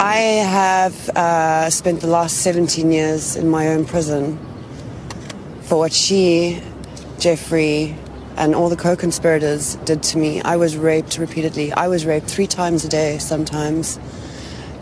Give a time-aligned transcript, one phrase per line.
[0.00, 4.38] I have uh, spent the last 17 years in my own prison
[5.62, 6.62] for what she,
[7.18, 7.96] Jeffrey,
[8.36, 10.40] and all the co conspirators did to me.
[10.42, 11.72] I was raped repeatedly.
[11.72, 13.98] I was raped three times a day sometimes.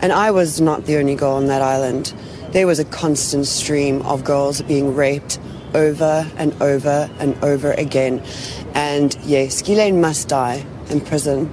[0.03, 2.13] And I was not the only girl on that island.
[2.51, 5.39] There was a constant stream of girls being raped
[5.73, 8.21] over and over and over again.
[8.75, 11.51] And yes, Ghislaine must die in prison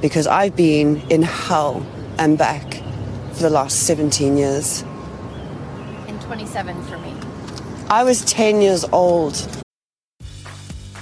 [0.00, 1.84] because I've been in hell
[2.16, 2.79] and back
[3.40, 4.82] for the last 17 years.
[6.08, 7.14] And 27 for me.
[7.88, 9.34] I was 10 years old.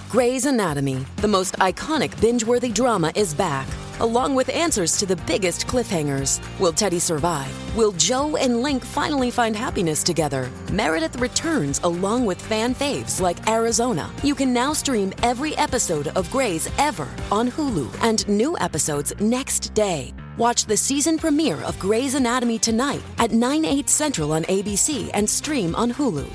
[0.09, 3.67] Grey's Anatomy, the most iconic binge worthy drama, is back,
[3.99, 6.41] along with answers to the biggest cliffhangers.
[6.61, 7.53] Will Teddy survive?
[7.77, 10.49] Will Joe and Link finally find happiness together?
[10.71, 14.13] Meredith returns along with fan faves like Arizona.
[14.23, 19.75] You can now stream every episode of Grey's ever on Hulu and new episodes next
[19.75, 20.15] day.
[20.39, 25.29] Watch the season premiere of Grey's Anatomy tonight at 9, 8 central on ABC and
[25.29, 26.29] stream on Hulu.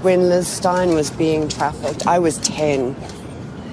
[0.00, 2.96] When Liz Stein was being trafficked, I was 10.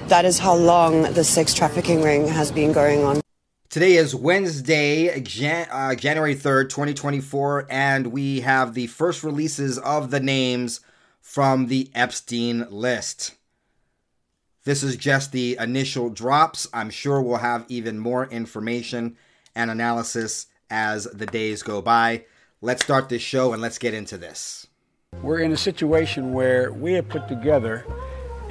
[0.08, 3.22] That is how long the sex trafficking ring has been going on.
[3.70, 10.10] Today is Wednesday, Jan- uh, January 3rd, 2024, and we have the first releases of
[10.10, 10.80] the names
[11.22, 13.36] from the Epstein list.
[14.64, 16.68] This is just the initial drops.
[16.74, 19.16] I'm sure we'll have even more information
[19.54, 22.26] and analysis as the days go by.
[22.60, 24.66] Let's start this show and let's get into this.
[25.22, 27.86] We're in a situation where we have put together,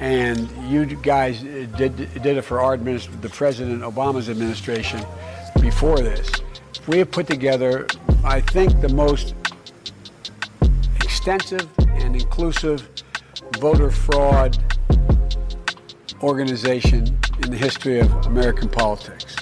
[0.00, 5.00] and you guys did, did it for our the President Obama's administration
[5.60, 6.28] before this.
[6.88, 7.86] We have put together,
[8.24, 9.34] I think, the most
[10.96, 12.88] extensive and inclusive
[13.58, 14.58] voter fraud
[16.22, 19.36] organization in the history of American politics.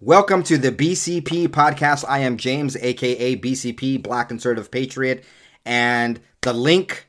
[0.00, 2.04] Welcome to the BCP podcast.
[2.06, 5.24] I am James, aka BCP, Black Conservative Patriot,
[5.64, 7.08] and the link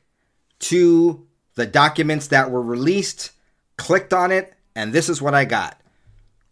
[0.59, 3.31] to the documents that were released,
[3.77, 5.79] clicked on it, and this is what I got.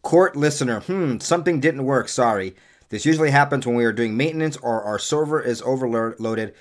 [0.04, 2.56] Court listener, hmm, something didn't work, sorry.
[2.90, 6.54] This usually happens when we are doing maintenance or our server is overloaded.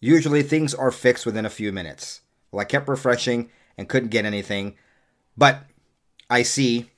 [0.00, 2.22] Usually things are fixed within a few minutes.
[2.50, 4.76] Well, I kept refreshing and couldn't get anything,
[5.36, 5.64] but
[6.30, 6.90] I see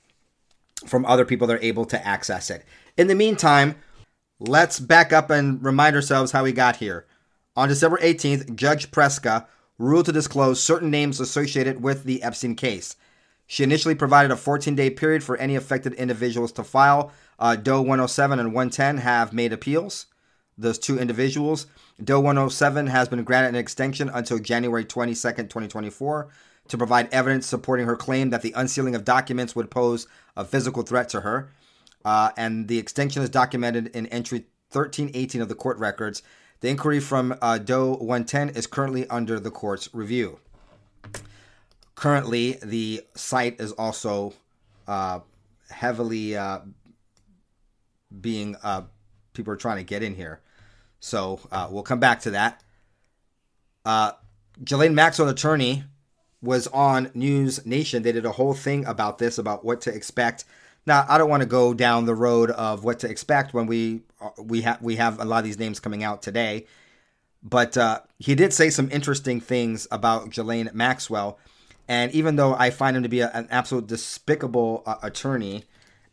[0.85, 2.63] from other people that are able to access it.
[2.95, 3.75] In the meantime,
[4.39, 7.05] let's back up and remind ourselves how we got here.
[7.55, 9.47] On December 18th, Judge Preska
[9.77, 12.95] ruled to disclose certain names associated with the Epstein case.
[13.47, 17.11] She initially provided a 14 day period for any affected individuals to file.
[17.39, 20.07] Uh, Doe 107 and 110 have made appeals.
[20.57, 21.67] Those two individuals.
[22.03, 26.29] Doe 107 has been granted an extension until January 22nd, 2024
[26.67, 30.83] to provide evidence supporting her claim that the unsealing of documents would pose a physical
[30.83, 31.49] threat to her.
[32.05, 36.23] Uh, and the extension is documented in entry 1318 of the court records.
[36.61, 40.39] The inquiry from uh, Doe 110 is currently under the court's review.
[42.03, 44.33] Currently, the site is also
[44.89, 45.21] uh,
[45.69, 46.59] heavily uh,
[48.19, 48.81] being, uh,
[49.31, 50.41] people are trying to get in here.
[50.99, 52.61] So uh, we'll come back to that.
[53.85, 54.11] Uh,
[54.65, 55.85] Ghislaine Maxwell, attorney,
[56.41, 58.03] was on News Nation.
[58.03, 60.43] They did a whole thing about this, about what to expect.
[60.85, 64.01] Now, I don't want to go down the road of what to expect when we
[64.19, 66.65] uh, we have we have a lot of these names coming out today,
[67.41, 71.39] but uh, he did say some interesting things about Ghislaine Maxwell,
[71.87, 75.65] and even though I find him to be a, an absolute despicable uh, attorney,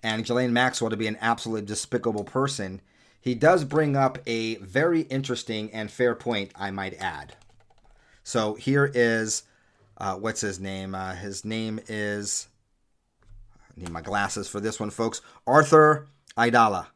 [0.03, 2.81] and Ghislaine Maxwell to be an absolutely despicable person,
[3.20, 7.34] he does bring up a very interesting and fair point, I might add.
[8.22, 9.42] So here is
[9.98, 10.94] uh, what's his name?
[10.94, 12.48] Uh, his name is.
[13.76, 15.20] I need my glasses for this one, folks.
[15.47, 16.86] Arthur Aidala.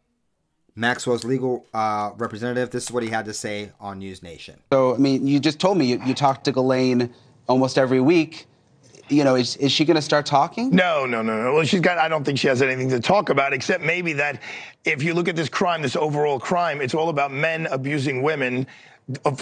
[0.77, 2.71] Maxwell's legal uh, representative.
[2.71, 4.59] This is what he had to say on News Nation.
[4.73, 7.15] So, I mean, you just told me you, you talk to Ghislaine
[7.47, 8.47] almost every week.
[9.09, 10.71] You know, is, is she going to start talking?
[10.71, 11.55] No, no, no, no.
[11.55, 14.41] Well, she's got, I don't think she has anything to talk about, except maybe that
[14.85, 18.67] if you look at this crime, this overall crime, it's all about men abusing women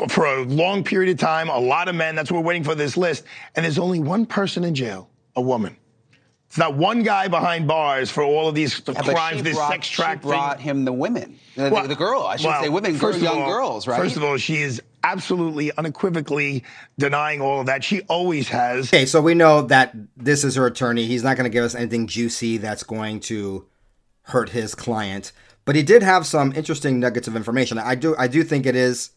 [0.08, 2.16] for a long period of time, a lot of men.
[2.16, 3.24] That's what we're waiting for this list.
[3.54, 5.76] And there's only one person in jail, a woman.
[6.48, 9.86] It's not one guy behind bars for all of these Yeah, crimes, this brought, sex
[9.86, 10.30] she trafficking.
[10.30, 12.22] brought him the women, the, Well, the girl.
[12.24, 13.96] I should well, say women, first of young all- girls, right?
[13.98, 16.64] First of all, she is absolutely unequivocally
[16.98, 17.84] denying all of that.
[17.84, 18.88] She always has.
[18.88, 21.06] Okay, so we know that this is her attorney.
[21.06, 23.66] He's not going to give us anything juicy that's going to
[24.22, 25.32] hurt his client.
[25.64, 27.78] But he did have some interesting nuggets of information.
[27.78, 29.10] I do I do think it is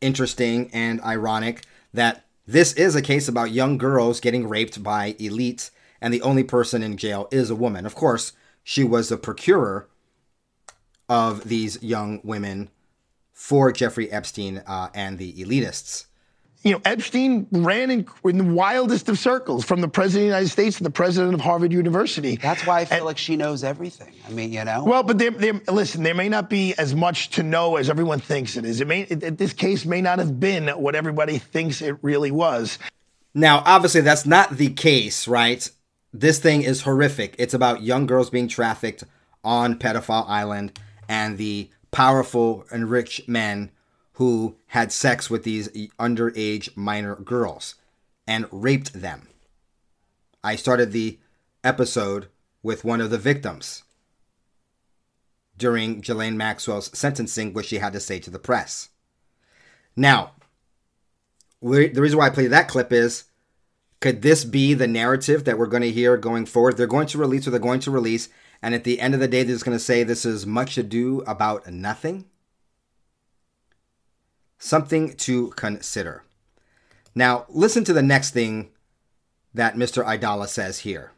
[0.00, 1.64] interesting and ironic
[1.94, 5.70] that this is a case about young girls getting raped by elites,
[6.00, 7.86] and the only person in jail is a woman.
[7.86, 8.32] Of course,
[8.64, 9.88] she was the procurer
[11.08, 12.70] of these young women
[13.32, 16.06] for Jeffrey Epstein uh, and the elitists
[16.62, 20.36] you know, Epstein ran in, in, the wildest of circles, from the president of the
[20.36, 22.36] United States to the president of Harvard University.
[22.36, 24.14] That's why I feel and, like she knows everything.
[24.28, 24.84] I mean, you know.
[24.84, 28.20] Well, but there, there, listen, there may not be as much to know as everyone
[28.20, 28.80] thinks it is.
[28.80, 32.78] It may, it, this case may not have been what everybody thinks it really was.
[33.34, 35.68] Now, obviously, that's not the case, right?
[36.12, 37.34] This thing is horrific.
[37.38, 39.02] It's about young girls being trafficked
[39.42, 43.70] on Pedophile Island and the powerful and rich men
[44.14, 45.68] who had sex with these
[45.98, 47.76] underage minor girls
[48.26, 49.28] and raped them.
[50.42, 51.18] I started the
[51.62, 52.28] episode
[52.62, 53.84] with one of the victims
[55.56, 58.88] during Ghislaine Maxwell's sentencing, which she had to say to the press.
[59.94, 60.32] Now,
[61.60, 63.24] the reason why I played that clip is
[64.00, 66.76] could this be the narrative that we're going to hear going forward?
[66.76, 68.28] They're going to release or they're going to release,
[68.62, 71.22] and at the end of the day, they're going to say this is much ado
[71.26, 72.26] about nothing?
[74.58, 76.22] Something to consider.
[77.14, 78.70] Now, listen to the next thing
[79.52, 80.04] that Mr.
[80.04, 81.10] Aidala says here.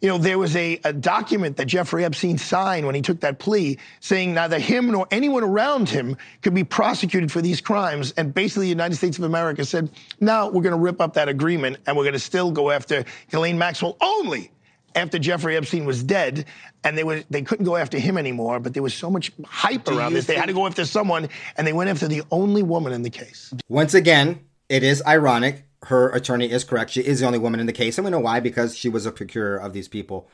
[0.00, 3.38] You know, there was a, a, document that Jeffrey Epstein signed when he took that
[3.38, 8.12] plea saying neither him nor anyone around him could be prosecuted for these crimes.
[8.16, 9.90] And basically, the United States of America said,
[10.20, 13.04] now we're going to rip up that agreement and we're going to still go after
[13.30, 14.50] Ghislaine Maxwell only
[14.94, 16.44] after Jeffrey Epstein was dead,
[16.84, 18.60] and they were they couldn't go after him anymore.
[18.60, 21.28] But there was so much hype Do around this, they had to go after someone,
[21.56, 23.52] and they went after the only woman in the case.
[23.68, 25.64] Once again, it is ironic.
[25.84, 26.90] Her attorney is correct.
[26.90, 29.04] She is the only woman in the case, and we know why because she was
[29.04, 30.28] a procurer of these people.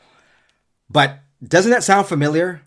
[0.90, 2.62] But doesn't that sound familiar?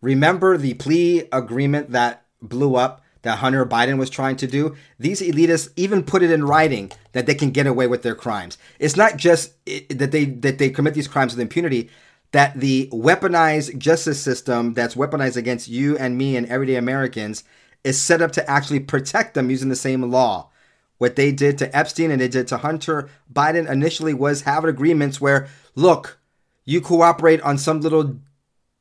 [0.00, 5.20] Remember the plea agreement that blew up that Hunter Biden was trying to do, these
[5.20, 8.58] elitists even put it in writing that they can get away with their crimes.
[8.78, 11.90] It's not just that they that they commit these crimes with impunity,
[12.32, 17.44] that the weaponized justice system that's weaponized against you and me and everyday Americans
[17.84, 20.50] is set up to actually protect them using the same law.
[20.98, 25.20] What they did to Epstein and they did to Hunter Biden initially was have agreements
[25.20, 26.18] where, look,
[26.64, 28.18] you cooperate on some little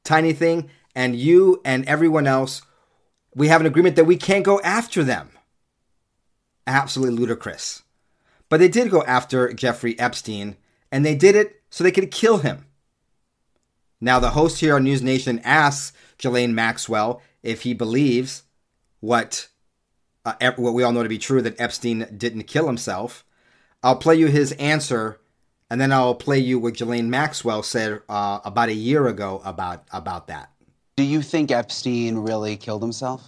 [0.04, 2.64] tiny thing, and you and everyone else
[3.38, 5.30] we have an agreement that we can't go after them.
[6.66, 7.84] Absolutely ludicrous.
[8.50, 10.58] But they did go after Jeffrey Epstein,
[10.92, 12.66] and they did it so they could kill him.
[14.02, 18.42] Now, the host here on News Nation asks Ghislaine Maxwell if he believes
[19.02, 19.50] what
[20.26, 23.24] uh, what we all know to be true that Epstein didn't kill himself.
[23.84, 25.20] I'll play you his answer,
[25.70, 29.86] and then I'll play you what Ghislaine Maxwell said uh, about a year ago about
[29.92, 30.52] about that.
[30.98, 33.24] Do you think Epstein really killed himself?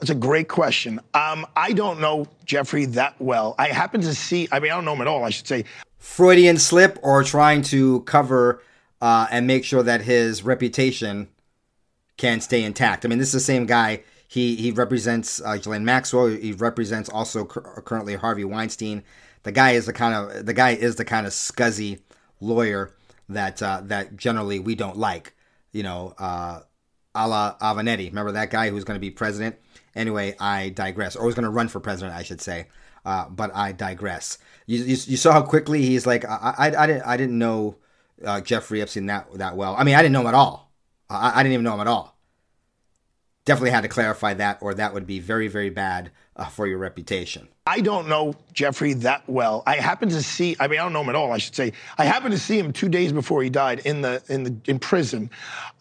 [0.00, 0.98] That's a great question.
[1.14, 3.54] Um, I don't know Jeffrey that well.
[3.60, 5.66] I happen to see, I mean, I don't know him at all, I should say.
[5.98, 8.60] Freudian slip or trying to cover
[9.00, 11.28] uh, and make sure that his reputation
[12.16, 13.04] can stay intact.
[13.04, 14.02] I mean, this is the same guy.
[14.26, 16.26] He he represents uh, Ghislaine Maxwell.
[16.26, 19.04] He represents also currently Harvey Weinstein.
[19.44, 22.00] The guy is the kind of the guy is the kind of scuzzy
[22.40, 22.94] lawyer
[23.28, 25.34] that uh, that generally we don't like.
[25.72, 26.60] You know, uh,
[27.14, 28.08] a la Avenatti.
[28.08, 29.56] Remember that guy who was going to be president?
[29.94, 31.16] Anyway, I digress.
[31.16, 32.66] Or was going to run for president, I should say.
[33.04, 34.38] Uh, but I digress.
[34.66, 37.76] You, you, you, saw how quickly he's like, I, I, I didn't, I didn't know
[38.24, 39.74] uh, Jeffrey Epstein that, that well.
[39.76, 40.70] I mean, I didn't know him at all.
[41.08, 42.16] I, I didn't even know him at all.
[43.46, 46.76] Definitely had to clarify that, or that would be very, very bad uh, for your
[46.76, 47.48] reputation.
[47.66, 49.62] I don't know Jeffrey that well.
[49.66, 50.56] I happened to see.
[50.60, 51.32] I mean, I don't know him at all.
[51.32, 51.72] I should say.
[51.96, 54.78] I happened to see him two days before he died in the in the in
[54.78, 55.30] prison.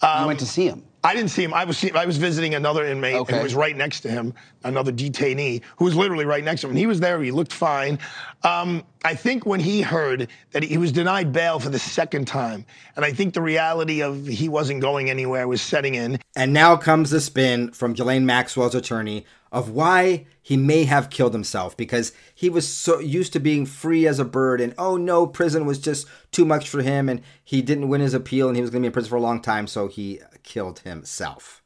[0.02, 0.86] Um, you went to see him.
[1.04, 1.54] I didn't see him.
[1.54, 3.38] I was I was visiting another inmate okay.
[3.38, 6.72] who was right next to him, another detainee who was literally right next to him.
[6.72, 7.22] And he was there.
[7.22, 8.00] He looked fine.
[8.44, 12.66] Um, I think when he heard that he was denied bail for the second time,
[12.98, 16.20] and I think the reality of he wasn't going anywhere was setting in.
[16.36, 21.34] And now comes the spin from Ghislaine Maxwell's attorney of why he may have killed
[21.34, 25.26] himself because he was so used to being free as a bird and oh no
[25.26, 28.62] prison was just too much for him and he didn't win his appeal and he
[28.62, 31.64] was going to be in prison for a long time so he killed himself.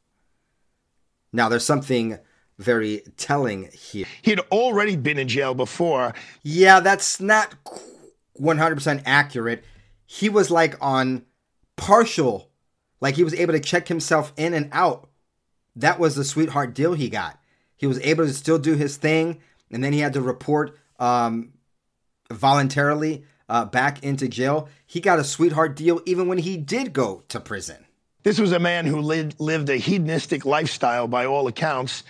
[1.32, 2.20] Now there's something
[2.58, 4.06] very telling here.
[4.22, 6.14] He'd already been in jail before.
[6.42, 7.56] Yeah that's not
[8.40, 9.64] 100% accurate.
[10.06, 11.26] He was like on
[11.76, 12.50] partial
[13.02, 15.10] like he was able to check himself in and out.
[15.76, 17.40] That was the sweetheart deal he got
[17.84, 21.52] he was able to still do his thing, and then he had to report um,
[22.32, 24.70] voluntarily uh, back into jail.
[24.86, 27.84] He got a sweetheart deal even when he did go to prison.
[28.24, 32.04] this was a man who lived, lived a hedonistic lifestyle by all accounts.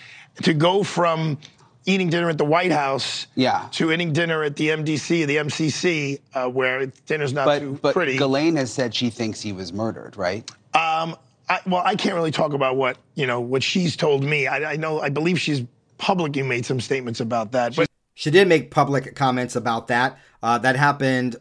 [0.44, 1.40] To go from
[1.88, 3.68] eating dinner at the White House Yeah.
[3.72, 7.94] to eating dinner at the MDC, the MCC, uh, where dinner's not too But but
[7.96, 8.18] pretty.
[8.18, 10.48] Ghislaine has said she thinks he was murdered, right?
[10.76, 11.16] Um,
[11.54, 14.48] I, well, I can't really talk about what you know what she's told me.
[14.48, 15.64] I, I know, I believe she's
[15.98, 17.76] publicly made some statements about that.
[17.76, 20.18] But She did make public comments about that.
[20.42, 21.36] Uh, that happened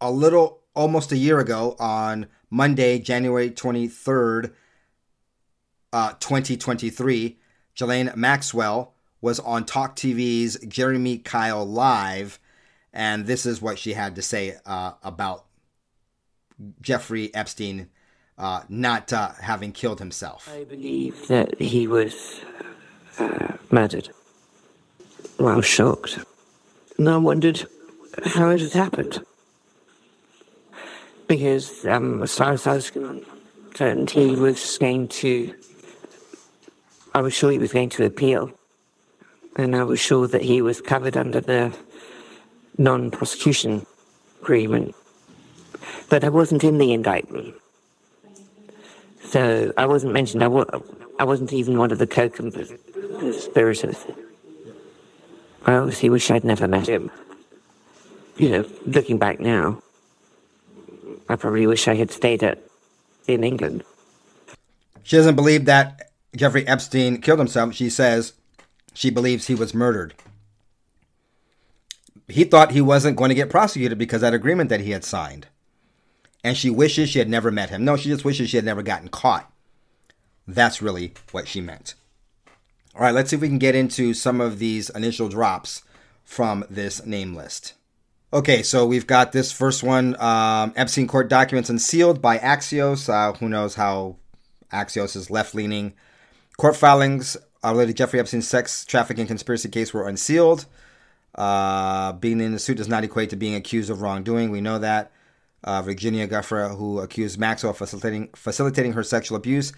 [0.00, 4.52] a little, almost a year ago on Monday, January 23rd,
[5.92, 7.38] uh, 2023.
[7.74, 12.40] Ghislaine Maxwell was on Talk TV's Jeremy Kyle Live,
[12.92, 15.44] and this is what she had to say uh, about
[16.82, 17.88] Jeffrey Epstein
[18.40, 20.48] uh, not uh, having killed himself.
[20.50, 22.40] I believe that he was
[23.18, 24.08] uh, murdered.
[25.38, 26.18] Well, I was shocked.
[26.96, 27.66] And I wondered
[28.24, 29.24] how it had happened.
[31.28, 35.54] Because, um, as far as I was concerned, he was going to.
[37.14, 38.52] I was sure he was going to appeal.
[39.56, 41.76] And I was sure that he was covered under the
[42.78, 43.84] non prosecution
[44.40, 44.94] agreement.
[46.08, 47.54] But I wasn't in the indictment.
[49.30, 50.42] So I wasn't mentioned.
[50.42, 50.48] I,
[51.24, 53.96] wasn't even one of the co-conspirators.
[55.64, 57.12] I obviously wish I'd never met him.
[58.36, 59.82] You know, looking back now,
[61.28, 62.58] I probably wish I had stayed at
[63.28, 63.84] in England.
[65.04, 67.72] She doesn't believe that Jeffrey Epstein killed himself.
[67.74, 68.32] She says
[68.94, 70.14] she believes he was murdered.
[72.26, 75.46] He thought he wasn't going to get prosecuted because that agreement that he had signed.
[76.42, 77.84] And she wishes she had never met him.
[77.84, 79.52] No, she just wishes she had never gotten caught.
[80.46, 81.94] That's really what she meant.
[82.94, 85.82] All right, let's see if we can get into some of these initial drops
[86.24, 87.74] from this name list.
[88.32, 93.08] Okay, so we've got this first one um, Epstein court documents unsealed by Axios.
[93.08, 94.16] Uh, who knows how
[94.72, 95.94] Axios is left leaning.
[96.56, 100.66] Court filings uh, related to Jeffrey Epstein's sex trafficking conspiracy case were unsealed.
[101.34, 104.50] Uh, being in the suit does not equate to being accused of wrongdoing.
[104.50, 105.10] We know that.
[105.62, 109.72] Uh, Virginia Giuffre, who accused Maxwell of facilitating, facilitating her sexual abuse.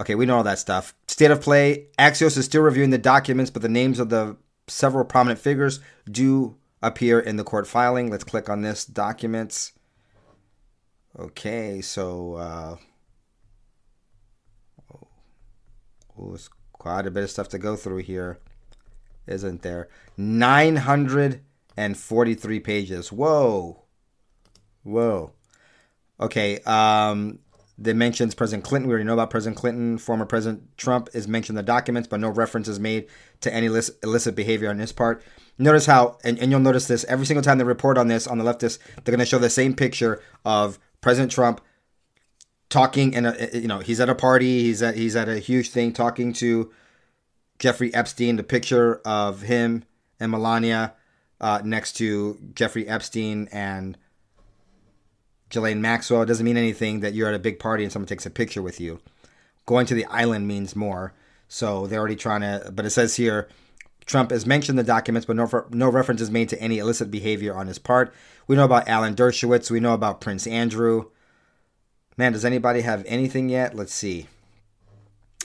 [0.00, 0.94] Okay, we know all that stuff.
[1.06, 4.36] State of play Axios is still reviewing the documents, but the names of the
[4.68, 8.10] several prominent figures do appear in the court filing.
[8.10, 9.72] Let's click on this documents.
[11.18, 12.76] Okay, so uh,
[16.18, 18.38] oh, it's quite a bit of stuff to go through here,
[19.26, 19.88] isn't there?
[20.16, 23.12] 943 pages.
[23.12, 23.81] Whoa.
[24.82, 25.32] Whoa.
[26.20, 27.38] Okay, um,
[27.78, 28.88] they mentions President Clinton.
[28.88, 29.98] We already know about President Clinton.
[29.98, 33.08] Former President Trump is mentioned in the documents, but no reference is made
[33.40, 35.22] to any illicit, behavior on his part.
[35.58, 38.38] Notice how, and, and you'll notice this every single time they report on this on
[38.38, 41.60] the leftist, they're going to show the same picture of President Trump
[42.68, 45.92] talking, and you know he's at a party, he's at he's at a huge thing
[45.92, 46.72] talking to
[47.58, 48.36] Jeffrey Epstein.
[48.36, 49.84] The picture of him
[50.20, 50.94] and Melania
[51.40, 53.98] uh, next to Jeffrey Epstein and
[55.52, 56.22] Ghislaine Maxwell.
[56.22, 58.62] It doesn't mean anything that you're at a big party and someone takes a picture
[58.62, 59.00] with you.
[59.66, 61.12] Going to the island means more.
[61.46, 63.48] So they're already trying to, but it says here
[64.06, 67.54] Trump has mentioned the documents, but no, no reference is made to any illicit behavior
[67.54, 68.12] on his part.
[68.46, 69.70] We know about Alan Dershowitz.
[69.70, 71.10] We know about Prince Andrew.
[72.16, 73.76] Man, does anybody have anything yet?
[73.76, 74.26] Let's see.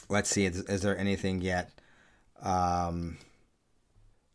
[0.09, 0.45] Let's see.
[0.45, 1.71] Is, is there anything yet?
[2.41, 3.17] Um,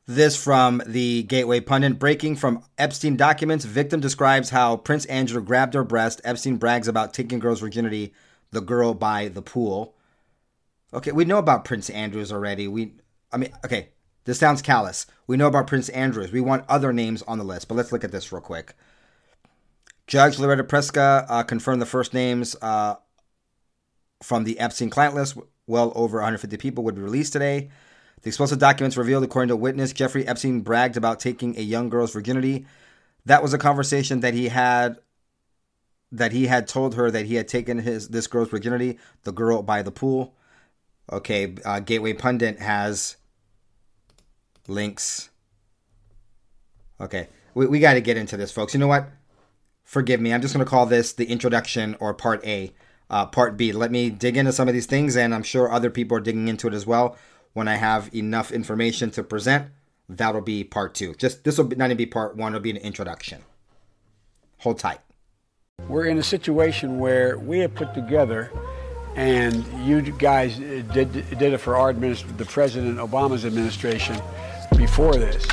[0.07, 1.99] this from the Gateway Pundit.
[1.99, 6.21] Breaking from Epstein documents, victim describes how Prince Andrew grabbed her breast.
[6.25, 8.13] Epstein brags about taking girl's virginity,
[8.51, 9.95] the girl by the pool.
[10.93, 12.69] Okay, we know about Prince Andrews already.
[12.69, 12.95] We,
[13.33, 13.91] I mean, okay,
[14.25, 15.07] this sounds callous.
[15.27, 16.33] We know about Prince Andrews.
[16.33, 18.75] We want other names on the list, but let's look at this real quick.
[20.07, 22.97] Judge Loretta Preska uh, confirmed the first names uh,
[24.23, 25.39] from the Epstein client list.
[25.67, 27.71] Well over 150 people would be released today.
[28.23, 31.89] The explosive documents revealed, according to a witness, Jeffrey Epstein bragged about taking a young
[31.89, 32.67] girl's virginity.
[33.27, 34.99] That was a conversation that he had
[36.13, 39.63] that he had told her that he had taken his this girl's virginity, the girl
[39.63, 40.35] by the pool.
[41.11, 43.17] Okay, uh, Gateway Pundit has
[44.69, 45.31] links.
[47.01, 48.73] Okay, we, we got to get into this, folks.
[48.73, 49.09] You know what?
[49.83, 50.33] Forgive me.
[50.33, 52.73] I'm just going to call this the introduction or part A.
[53.11, 53.73] Uh, part B.
[53.73, 56.49] Let me dig into some of these things, and I'm sure other people are digging
[56.49, 57.17] into it as well
[57.53, 59.69] when I have enough information to present,
[60.09, 61.15] that'll be part two.
[61.15, 63.43] Just this will not even be part one, it'll be an introduction.
[64.59, 65.01] Hold tight.
[65.89, 68.51] We're in a situation where we have put together,
[69.17, 74.21] and you guys did did it for our administration, the President Obama's administration
[74.77, 75.47] before this.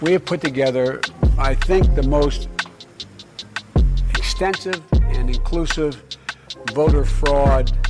[0.00, 1.00] We have put together,
[1.38, 2.48] I think, the most
[4.10, 6.02] extensive and inclusive
[6.72, 7.89] voter fraud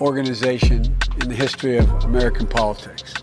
[0.00, 3.13] organization in the history of American politics.